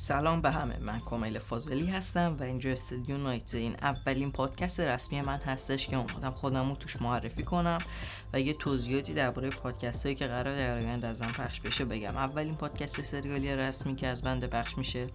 سلام 0.00 0.42
به 0.42 0.50
همه. 0.50 0.78
من 0.78 1.00
کامل 1.00 1.38
فاضلی 1.38 1.86
هستم 1.86 2.36
و 2.40 2.42
اینجا 2.42 2.70
استودیو 2.70 3.16
نایت 3.16 3.54
این 3.54 3.76
اولین 3.82 4.32
پادکست 4.32 4.80
رسمی 4.80 5.20
من 5.20 5.36
هستش 5.38 5.88
که 5.88 5.96
اومدم 5.96 6.30
خودم 6.30 6.68
رو 6.68 6.76
توش 6.76 7.02
معرفی 7.02 7.42
کنم 7.42 7.78
و 8.32 8.40
یه 8.40 8.52
توضیحاتی 8.52 9.14
درباره 9.14 9.50
پادکست 9.50 10.06
هایی 10.06 10.14
که 10.14 10.26
قرار 10.26 10.56
در 10.56 10.78
آینده 10.78 11.06
ازم 11.06 11.26
پخش 11.26 11.60
بشه 11.60 11.84
بگم. 11.84 12.16
اولین 12.16 12.54
پادکست 12.54 13.02
سریالی 13.02 13.56
رسمی 13.56 13.96
که 13.96 14.06
از 14.06 14.22
بنده 14.22 14.46
پخش 14.46 14.78
میشه 14.78 15.06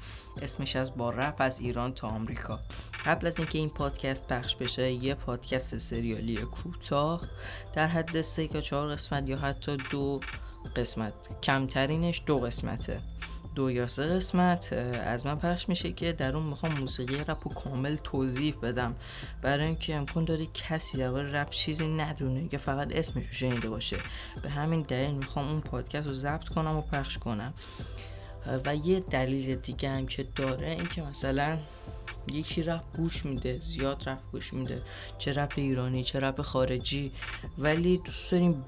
اسمش 0.41 0.75
از 0.75 0.97
با 0.97 1.09
رپ 1.09 1.35
از 1.39 1.59
ایران 1.59 1.93
تا 1.93 2.07
آمریکا. 2.07 2.59
قبل 3.05 3.27
از 3.27 3.37
اینکه 3.37 3.57
این 3.57 3.69
پادکست 3.69 4.27
پخش 4.27 4.55
بشه 4.55 4.91
یه 4.91 5.13
پادکست 5.13 5.77
سریالی 5.77 6.35
کوتاه. 6.35 7.21
در 7.73 7.87
حد 7.87 8.21
سه 8.21 8.55
یا 8.55 8.61
چهار 8.61 8.89
قسمت 8.89 9.29
یا 9.29 9.37
حتی 9.37 9.77
دو 9.91 10.19
قسمت. 10.75 11.13
کمترینش 11.41 12.23
دو 12.25 12.39
قسمته. 12.39 13.01
دو 13.55 13.71
یا 13.71 13.87
سه 13.87 14.03
قسمت 14.03 14.73
از 15.05 15.25
من 15.25 15.35
پخش 15.35 15.69
میشه 15.69 15.91
که 15.91 16.13
در 16.13 16.35
اون 16.35 16.45
می‌خوام 16.45 16.79
موسیقی 16.79 17.15
رپ 17.15 17.47
و 17.47 17.49
کامل 17.49 17.95
توضیح 17.95 18.55
بدم. 18.61 18.95
برای 19.41 19.65
اینکه 19.65 19.95
امکان 19.95 20.25
داره 20.25 20.47
کسی 20.53 20.97
در 20.97 21.09
رپ 21.09 21.49
چیزی 21.49 21.87
ندونه 21.87 22.47
که 22.47 22.57
فقط 22.57 22.91
اسمش 22.91 23.25
رو 23.27 23.33
شنیده 23.33 23.69
باشه. 23.69 23.97
به 24.43 24.49
همین 24.49 24.81
دلیل 24.81 25.15
می‌خوام 25.15 25.47
اون 25.47 25.61
پادکست 25.61 26.07
رو 26.07 26.13
ضبط 26.13 26.49
کنم 26.49 26.77
و 26.77 26.81
پخش 26.81 27.17
کنم. 27.17 27.53
و 28.65 28.75
یه 28.75 28.99
دلیل 28.99 29.55
دیگه 29.55 29.89
هم 29.89 30.07
که 30.07 30.23
داره 30.35 30.69
اینکه 30.69 31.01
مثلا 31.01 31.57
یکی 32.27 32.63
رپ 32.63 32.83
گوش 32.95 33.25
میده 33.25 33.59
زیاد 33.59 34.09
رپ 34.09 34.19
گوش 34.31 34.53
میده. 34.53 34.81
چه 35.17 35.33
رپ 35.33 35.53
ایرانی 35.55 36.03
چه 36.03 36.19
رپ 36.19 36.41
خارجی. 36.41 37.11
ولی 37.57 37.97
دوست 37.97 38.31
داریم 38.31 38.65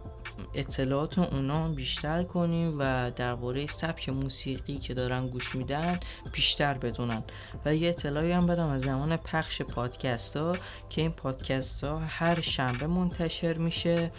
اطلاعات 0.54 1.20
اونا 1.20 1.70
بیشتر 1.70 2.24
کنیم 2.24 2.76
و 2.80 3.12
درباره 3.12 3.68
سبک 3.68 4.10
موسیقی 4.10 4.78
که 4.78 4.94
دارن 4.94 5.28
گوش 5.28 5.56
میدن 5.56 6.00
بیشتر 6.34 6.74
بدونن. 6.74 7.24
و 7.66 7.76
یه 7.76 7.90
اطلاعی 7.90 8.32
هم 8.32 8.46
بدم 8.46 8.68
از 8.68 8.82
زمان 8.82 9.18
پخش 9.18 9.62
پادکست 9.62 10.38
ها 10.38 10.58
که 10.90 11.02
این 11.02 11.12
پادکست 11.12 11.84
ها 11.84 12.00
هر 12.00 12.42
شنبه 12.42 12.88
منتشر 12.88 13.58
میشه 13.58 14.12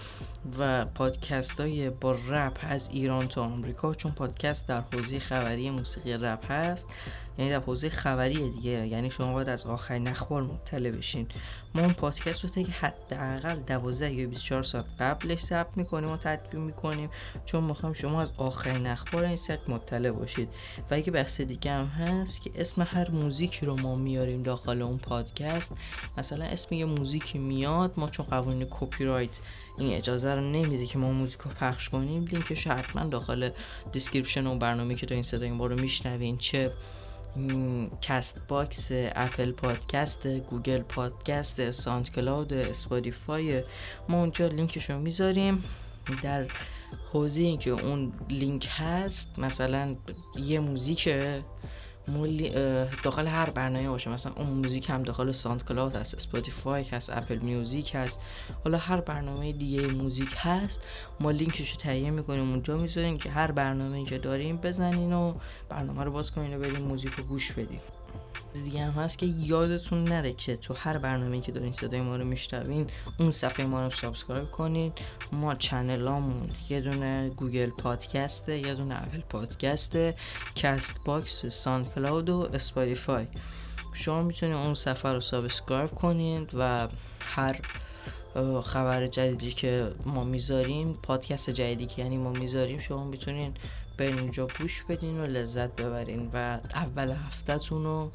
و 0.59 0.85
پادکست 0.85 1.61
های 1.61 1.91
با 1.91 2.13
رپ 2.29 2.59
از 2.63 2.89
ایران 2.89 3.29
تا 3.29 3.45
آمریکا 3.45 3.95
چون 3.95 4.13
پادکست 4.13 4.69
در 4.69 4.81
حوزه 4.93 5.19
خبری 5.19 5.71
موسیقی 5.71 6.13
رپ 6.13 6.51
هست. 6.51 6.87
یعنی 7.39 7.51
در 7.51 7.61
حوزه 7.61 7.91
خبری 7.91 8.51
دیگه 8.51 8.87
یعنی 8.87 9.11
شما 9.11 9.33
باید 9.33 9.49
از 9.49 9.67
آخرین 9.67 10.09
اخبار 10.09 10.43
مطلع 10.43 10.91
بشین. 10.91 11.27
ما 11.75 11.83
اون 11.83 11.93
پادکست 11.93 12.45
رو 12.45 12.51
که 12.51 12.73
حداقل 12.73 13.57
12 13.57 14.15
یا 14.15 14.29
24 14.29 14.63
ساعت 14.63 14.85
قبلش 15.01 15.41
ثبت 15.41 15.77
می‌کنیم 15.77 16.11
و 16.11 16.17
تدوین 16.17 16.63
می‌کنیم. 16.63 17.11
چون 17.47 17.65
می‌خوام 17.65 17.93
شما 17.93 18.23
از 18.23 18.33
آخرین 18.37 18.87
اخبار 18.87 19.25
این 19.25 19.37
سایت 19.37 19.69
مطلع 19.69 20.11
باشید. 20.11 20.49
و 20.91 20.95
اگه 20.95 21.11
بحث 21.13 21.41
دیگه 21.41 21.73
هم 21.73 21.87
هست 21.87 22.43
که 22.43 22.51
اسم 22.55 22.83
هر 22.83 23.11
موزیکی 23.11 23.67
رو 23.67 23.77
ما 23.77 23.95
میاریم 23.95 24.43
داخل 24.43 24.83
اون 24.83 24.99
پادکست. 24.99 25.73
مثلا 26.19 26.45
اسم 26.45 26.75
یه 26.75 26.85
موزیکی 26.85 27.39
میاد 27.39 27.95
ما 27.97 28.09
چون 28.09 28.27
قوانین 28.27 28.67
کپی 28.71 29.05
رایت 29.05 29.41
این 29.79 29.97
اجازه 29.97 30.35
رو 30.35 30.41
نمیده 30.41 30.87
که 30.87 30.99
ما 30.99 31.13
موزیک 31.13 31.41
رو 31.41 31.51
پخش 31.51 31.89
کنیم 31.89 32.27
لینکش 32.27 32.67
حتما 32.67 33.07
داخل 33.07 33.51
description 33.93 34.47
اون 34.47 34.59
برنامه 34.59 34.95
که 34.95 35.07
تا 35.07 35.15
این 35.15 35.23
صدای 35.23 35.51
ما 35.51 35.67
رو 35.67 35.81
میشنوین. 35.81 36.39
چه 36.39 36.73
Castbox 38.01 38.89
Apple 38.93 39.53
Podcast 39.53 40.27
Google 40.27 40.83
Podcast 40.83 41.71
SoundCloud 41.71 42.53
Spotify 42.53 43.63
ما 44.09 44.21
اونجا 44.21 44.47
لینکش 44.47 44.91
رو 44.91 44.99
می‌ذاریم. 44.99 45.65
در 46.23 46.47
حوزه 47.13 47.41
اینکه 47.41 47.71
اون 47.71 48.13
لینک 48.31 48.69
هست 48.71 49.39
مثلا 49.39 49.97
یه 50.37 50.61
موزیک 50.61 51.09
داخل 53.03 53.27
هر 53.27 53.51
برنامه 53.51 53.89
باشه. 53.89 54.11
مثلا 54.11 54.33
اون 54.37 54.47
موزیک 54.47 54.91
هم 54.91 55.03
داخل 55.03 55.33
SoundCloud 55.33 55.95
هست 55.95 56.15
Spotify 56.15 56.85
هست 56.85 57.11
Apple 57.11 57.39
Music 57.39 57.95
هست. 57.95 58.21
حالا 58.65 58.79
هر 58.79 59.01
برنامه 59.01 59.53
دیگه 59.53 59.87
موزیک 59.87 60.35
هست. 60.37 60.81
ما 61.21 61.31
لینکش 61.31 61.71
رو 61.71 61.77
تهیه 61.77 62.11
می‌کنیم 62.11 62.51
اونجا 62.51 62.77
می‌ذاریم 62.77 63.19
که 63.19 63.31
هر 63.31 63.53
برنامه 63.53 64.05
که 64.05 64.19
داریم 64.19 64.57
بزنین 64.57 65.13
و 65.13 65.35
برنامه 65.69 66.05
رو 66.05 66.13
باز 66.13 66.33
کنین 66.33 66.57
و 66.57 66.59
بریم 66.59 66.83
موزیک 66.83 67.13
رو 67.13 67.25
گوش 67.25 67.53
بدیم 67.53 67.81
دیگه 68.65 68.85
هم 68.85 69.03
هست 69.03 69.19
که 69.19 69.27
یادتون 69.27 70.05
نره 70.05 70.33
که 70.33 70.57
تو 70.57 70.75
هر 70.75 70.99
برنامه 70.99 71.41
که 71.41 71.53
دارین 71.53 71.73
صدای 71.73 72.01
ما 72.01 72.17
رو 72.17 72.25
میشنوین 72.25 72.87
اون 73.19 73.31
صفحه 73.31 73.67
ما 73.67 73.85
رو 73.85 73.91
subscribe 73.91 74.51
کنین. 74.51 74.93
ما 75.33 75.55
channel 75.55 76.22
امون 76.22 76.51
یه 76.69 76.81
دونه 76.81 77.29
Google 77.29 77.71
Podcast 77.71 78.48
ه 78.48 78.59
یه 78.59 78.75
دونه 78.75 79.03
Apple 79.03 79.21
Podcast 79.21 80.03
ه 80.03 80.15
Castbox 80.55 81.47
SoundCloud 81.47 82.31
و 82.31 82.49
Spotify 82.55 83.27
شما 83.93 84.23
می‌تونید 84.23 84.57
اون 84.57 84.75
صفحه 84.75 85.13
رو 85.13 85.21
subscribe 85.21 85.91
کنین 85.91 86.47
و 86.59 86.89
هر 87.21 87.61
خبر 88.65 89.07
جدیدی 89.07 89.53
که 89.53 89.93
ما 90.07 90.25
می‌ذاریم 90.25 90.99
پادکست 91.03 91.51
جدیدی 91.51 91.87
که 91.87 92.03
یعنی 92.03 92.17
ما 92.17 92.31
می‌ذاریم 92.31 92.79
شما 92.79 93.05
می‌تونین 93.05 93.55
برین 93.99 94.19
اونجا 94.19 94.49
گوش 94.61 94.83
بدین 94.89 95.21
و 95.21 95.27
لذت 95.27 95.77
ببرین 95.77 96.31
و 96.35 96.59
اول 96.75 97.11
هفتهتون 97.11 97.85
رو 97.85 98.11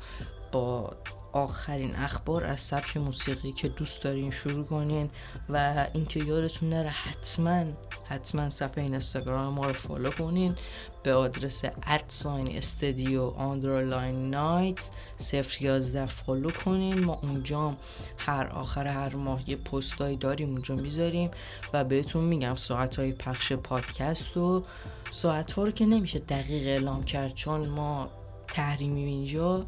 با 0.51 0.93
آخرین 1.31 1.95
اخبار 1.95 2.43
از 2.43 2.61
سبک 2.61 2.97
موسیقی 2.97 3.51
که 3.51 3.67
دوست 3.67 4.03
دارین 4.03 4.31
شروع 4.31 4.65
کنین 4.65 5.09
و 5.49 5.87
اینکه 5.93 6.23
یادتون 6.23 6.69
نره 6.69 6.89
حتما 6.89 7.65
حتما 8.11 8.49
صفحه 8.49 8.83
اینستاگرام 8.83 9.53
ما 9.53 9.65
رو 9.65 9.73
follow 9.73 10.11
کنین. 10.11 10.55
به 11.03 11.13
آدرس 11.13 11.63
at 11.87 12.11
sign 12.11 12.57
studio 12.57 13.23
underline 13.23 14.29
night 14.29 14.89
صفر 15.17 15.61
یازده 15.61 16.05
follow 16.05 16.51
کنین. 16.51 16.99
ما 16.99 17.19
اونجا 17.23 17.73
هر 18.17 18.47
آخر 18.47 18.87
هر 18.87 19.15
ماه 19.15 19.49
یه 19.49 19.55
پستایی 19.55 20.17
داریم 20.17 20.49
اونجا 20.49 20.75
می‌ذاریم 20.75 21.31
و 21.73 21.83
بهتون 21.83 22.23
میگم 22.23 22.55
ساعت 22.55 22.99
های 22.99 23.11
پخش 23.11 23.53
پادکست 23.53 24.37
و 24.37 24.63
ساعت 25.11 25.51
ها 25.51 25.63
رو 25.63 25.71
که 25.71 25.85
نمیشه 25.85 26.19
دقیق 26.19 26.67
اعلام 26.67 27.03
کرد 27.03 27.33
چون 27.33 27.69
ما 27.69 28.09
تحریمی 28.47 29.03
اینجا. 29.03 29.65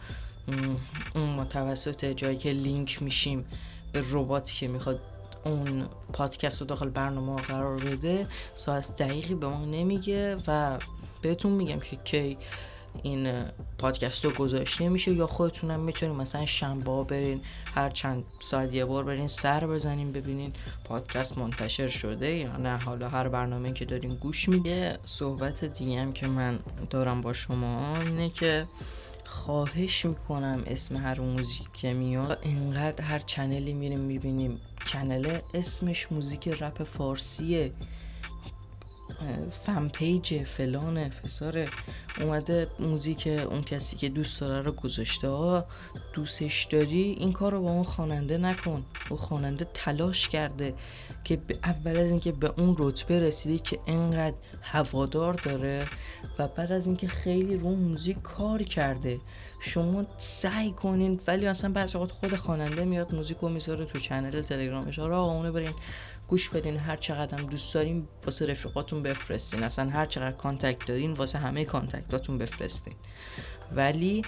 اون 1.16 1.30
متوسط 1.30 2.06
جایی 2.06 2.38
که 2.38 2.52
لینک 2.52 3.02
میشیم 3.02 3.46
به 3.92 4.04
رباتی 4.12 4.56
که 4.56 4.68
می‌خواد 4.68 5.00
اون 5.46 5.86
پادکست 6.14 6.62
رو 6.62 6.68
داخل 6.68 6.90
برنامه 6.90 7.42
قرار 7.42 7.78
بده 7.78 8.28
ساعت 8.56 8.96
دقیقی 8.96 9.36
به 9.36 9.48
ما 9.48 9.66
نمیگه 9.66 10.38
و 10.48 10.80
بهتون 11.22 11.52
میگم 11.52 11.80
که 11.80 11.96
کی 11.96 12.38
این 13.04 13.46
پادکست 13.78 14.26
رو 14.26 14.32
گذاشته 14.32 14.90
میشه 14.90 15.12
یا 15.14 15.28
خودتونم 15.28 15.80
می‌تونین 15.80 16.16
مثلا 16.16 16.46
شنبه 16.46 17.04
برین 17.04 17.42
هر 17.76 17.90
چند 17.90 18.24
ساعت 18.40 18.74
یه 18.74 18.86
بار 18.86 19.04
برین 19.04 19.28
سر 19.28 19.68
بزنین 19.68 20.12
ببینین 20.12 20.54
پادکست 20.84 21.38
منتشر 21.38 21.88
شده 21.88 22.32
یا 22.32 22.58
نه. 22.58 22.78
حالا 22.78 23.10
هر 23.10 23.30
برنامه 23.30 23.74
که 23.74 23.86
دارین 23.86 24.16
گوش 24.16 24.50
میده 24.50 25.00
صحبت 25.06 25.66
دیگه 25.66 26.02
هم 26.02 26.14
که 26.14 26.28
من 26.28 26.60
دارم 26.90 27.22
با 27.22 27.34
شما 27.34 27.98
اینه 27.98 28.30
که 28.30 28.68
خواهش 29.26 30.06
می‌کنم 30.06 30.64
اسم 30.68 30.98
هر 30.98 31.22
موزیک 31.22 31.68
که 31.74 31.94
میاد 31.94 32.40
اینقدر 32.42 33.04
هر 33.04 33.20
channel 33.20 33.67
ی 33.67 33.74
میریم 33.74 34.00
می‌بینیم. 34.00 34.62
channel 34.84 35.40
اسمش 35.54 36.12
موزیک 36.12 36.48
رپ 36.48 36.84
فارسیه. 36.84 37.72
fan 39.66 39.88
page 39.88 40.44
فلان 40.44 41.10
فساره 41.10 41.68
اومده 42.22 42.68
موزیک 42.80 43.28
اون 43.28 43.62
کسی 43.62 43.96
که 43.96 44.10
دوست 44.10 44.42
داره 44.42 44.62
رو 44.62 44.72
گذاشته. 44.72 45.28
ها 45.28 45.66
دوستش 46.14 46.68
داری؟ 46.72 47.16
این 47.20 47.32
کار 47.32 47.52
رو 47.52 47.62
با 47.62 47.72
اون 47.72 47.84
خواننده 47.84 48.38
نکن. 48.38 48.86
او 49.10 49.18
خواننده 49.18 49.68
تلاش 49.74 50.30
کرده 50.30 50.74
که 51.24 51.42
اول 51.64 51.98
از 51.98 52.10
اینکه 52.10 52.32
به 52.32 52.54
اون 52.58 52.76
رتبه 52.80 53.20
رسیده 53.20 53.64
که 53.64 53.80
انقدر 53.88 54.36
هوادار 54.62 55.34
داره 55.34 55.86
و 56.40 56.48
بعد 56.48 56.72
از 56.72 56.86
اینکه 56.86 57.08
خیلی 57.08 57.58
رو 57.58 57.70
موزیک 57.76 58.22
کار 58.22 58.64
کرده. 58.64 59.20
شما 59.60 60.06
سعی 60.18 60.72
کنین 60.72 61.20
ولی 61.28 61.48
اصلا 61.48 61.72
بعضی 61.72 61.98
خود 61.98 62.36
خواننده 62.36 62.86
میاد 62.86 63.16
موزیک 63.16 63.38
رو 63.38 63.50
می‌ذاره 63.50 63.86
تو 63.86 64.00
channel 64.00 64.42
تلگرامش. 64.42 65.00
آقا 65.00 65.34
اونو 65.34 65.52
برین. 65.52 65.74
گوش 66.28 66.50
بدین 66.50 66.78
هر 66.78 66.96
چقدر 66.96 67.38
دوست 67.38 67.74
دارین 67.74 68.08
واسه 68.26 68.46
رفیقاتون 68.46 69.04
بفرستین. 69.04 69.64
اصلا 69.64 69.90
هر 69.90 70.06
چقدر 70.06 70.32
contact 70.32 70.88
دارین 70.88 71.14
واسه 71.14 71.38
همه 71.38 71.66
contact 71.66 72.16
اتون 72.16 72.38
بفرستین. 72.38 72.94
ولی 73.72 74.22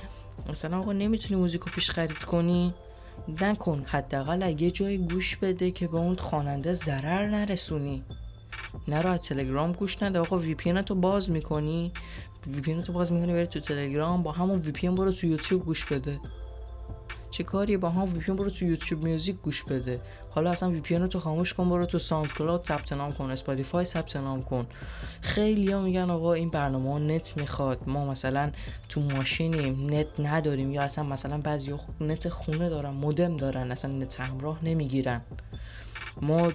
مثلا 0.50 0.78
آقا 0.80 0.94
نمی‌تونی 0.94 1.42
موزیکو 1.42 1.70
پیش 1.70 1.92
خرید 1.92 2.24
کنی؟ 2.24 2.74
نکن. 3.42 3.84
حداقل 3.88 4.44
اگه 4.44 4.72
جای 4.72 4.98
گوش 4.98 5.36
بده 5.36 5.72
که 5.72 5.88
به 5.88 5.98
اون 5.98 6.16
خواننده 6.16 6.74
ضرر 6.74 7.30
نرسونی. 7.30 8.04
نرو 8.88 9.18
تلگرام 9.18 9.72
گوش 9.72 10.04
نده. 10.04 10.20
آقا 10.20 10.38
VPN 10.38 10.82
تو 10.82 10.96
باز 10.96 11.30
می‌کنی؟ 11.30 11.92
VPN 12.48 12.82
تو 12.82 12.94
باز 12.94 13.12
می‌کنی 13.12 13.34
بری 13.34 13.48
تو 13.48 13.60
تلگرام 13.60 14.24
با 14.24 14.32
همون 14.32 14.60
VPN 14.60 14.90
برو 14.90 15.12
تو 15.12 15.28
یوتیوب 15.28 15.66
گوش 15.66 15.86
بده. 15.86 16.20
چه 17.32 17.44
کاری 17.44 17.78
با 17.78 17.90
هم 17.90 18.14
وی 18.14 18.36
برو 18.36 18.50
تو 18.50 18.66
YouTube 18.66 19.04
Music 19.04 19.36
گوش 19.42 19.64
بده. 19.64 20.02
حالا 20.30 20.52
اصلا 20.52 20.70
VPN 20.70 21.08
تو 21.08 21.20
خاموش 21.20 21.54
کن 21.54 21.70
برو 21.70 21.86
تو 21.86 22.00
SoundCloud 22.00 22.66
ثبت 22.66 22.94
نام 22.94 23.12
کن 23.14 23.32
Spotify 23.32 23.86
ثبت 23.86 24.16
نام 24.16 24.44
کن. 24.44 24.68
خیلی 25.22 25.72
ها 25.72 25.82
میگن 25.82 26.10
آقا 26.10 26.34
این 26.34 26.50
برنامه 26.50 26.92
ها 26.92 27.00
نت 27.00 27.38
می‌خواد. 27.38 27.80
ما 27.88 28.06
مثلا 28.06 28.52
تو 28.90 29.02
ماشینیم 29.02 29.94
نت 29.94 30.20
نداریم 30.20 30.72
یا 30.72 30.82
اصلا 30.82 31.04
مثلا 31.04 31.38
بعضی 31.38 31.74
نت 32.02 32.30
خونه 32.30 32.70
دارن 32.70 32.90
مودم 32.90 33.38
دارن 33.38 33.72
اصلا 33.72 33.92
نت 33.92 34.20
همراه 34.20 34.66
نمی‌گیرن. 34.66 35.22
ما 36.22 36.52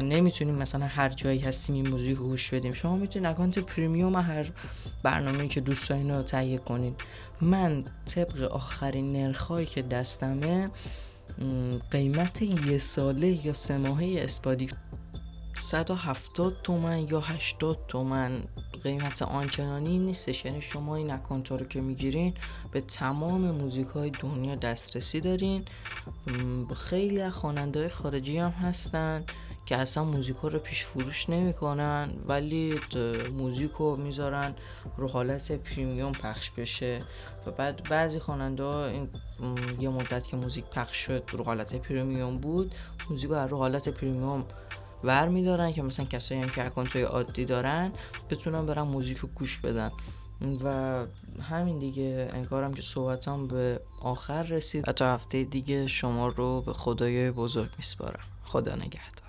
نمی‌تونیم 0.00 0.54
مثلا 0.54 0.86
هر 0.86 1.08
جایی 1.08 1.38
هستیم 1.38 1.74
این 1.74 1.88
موزیک 1.88 2.16
گوش 2.16 2.54
بدیم. 2.54 2.72
شما 2.72 2.96
می‌تونید 2.96 3.28
account 3.28 3.58
premium 3.58 4.16
هر 4.16 4.46
برنامه 5.02 5.48
که 5.48 5.60
دوست 5.60 5.88
دارین 5.88 6.10
رو 6.10 6.22
تهیه 6.22 6.58
کنین. 6.58 6.94
من 7.40 7.84
طبق 8.06 8.42
آخرین 8.42 9.12
نرخایی 9.12 9.66
که 9.66 9.82
دستمه 9.82 10.70
قیمت 11.90 12.42
یه 12.42 12.78
ساله 12.78 13.46
یا 13.46 13.52
سه 13.52 13.78
ماهه 13.78 14.14
Spotify 14.18 14.68
170 15.58 16.56
تومن 16.62 17.08
یا 17.08 17.20
80 17.20 17.78
تومن. 17.88 18.42
قیمت 18.84 19.22
آنچنانی 19.22 19.98
نیستش. 19.98 20.44
یعنی 20.44 20.60
شما 20.60 20.96
این 20.96 21.10
account 21.10 21.50
رو 21.50 21.58
که 21.58 21.80
می‌گیرین 21.80 22.34
به 22.72 22.80
تمام 22.80 23.50
موزیک 23.50 23.86
های 23.86 24.10
دنیا 24.10 24.54
دسترسی 24.54 25.20
دارین. 25.20 25.64
خیلی 26.76 27.30
خواننده 27.30 27.88
خارجی 27.88 28.38
هم 28.38 28.50
هستن. 28.50 29.24
که 29.66 29.76
اصلا 29.76 30.04
موزیک 30.04 30.36
رو 30.42 30.58
پیش 30.58 30.84
فروش 30.84 31.30
نمی‌کنن 31.30 32.10
ولی 32.26 32.80
موزیک 33.36 33.72
رو 33.72 33.96
می‌ذارن 33.96 34.54
رو 34.96 35.08
حالت 35.08 35.52
premium 35.52 36.12
پخش 36.12 36.50
بشه. 36.50 37.00
و 37.46 37.50
بعد 37.50 37.88
بعضی 37.88 38.18
خواننده 38.18 38.62
ها 38.62 38.86
این 38.86 39.08
یه 39.80 39.88
مدت 39.88 40.24
که 40.24 40.36
موزیک 40.36 40.64
پخش 40.64 40.96
شد 40.96 41.22
رو 41.32 41.44
حالت 41.44 41.74
premium 41.74 42.38
بود 42.38 42.74
موزیک 43.10 43.30
رو 43.30 43.36
رو 43.36 43.58
حالت 43.58 43.88
پریمیوم 43.88 44.44
ور 45.04 45.28
میدارن 45.28 45.72
که 45.72 45.82
مثلا 45.82 46.06
کسایی 46.06 46.40
هم 46.40 46.48
که 46.48 46.66
اکانت 46.66 46.96
های 46.96 47.02
عادی 47.02 47.44
دارن 47.44 47.92
بتونن 48.30 48.66
برن 48.66 48.82
موزیک 48.82 49.18
رو 49.18 49.28
گوش 49.34 49.58
بدن. 49.58 49.90
و 50.64 51.04
همین 51.42 51.78
دیگه 51.78 52.28
انگارم 52.32 52.74
که 52.74 52.82
صحبتام 52.82 53.46
به 53.46 53.80
آخر 54.00 54.42
رسید. 54.42 54.88
و 54.88 54.92
تا 54.92 55.14
هفته 55.14 55.44
دیگه 55.44 55.86
شما 55.86 56.28
رو 56.28 56.60
به 56.60 56.72
خدای 56.72 57.30
بزرگ 57.30 57.70
میسپارم. 57.78 58.24
خدا 58.44 58.74
نگهدار. 58.74 59.21